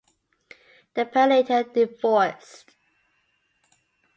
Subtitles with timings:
[0.95, 2.71] The pair later divorced.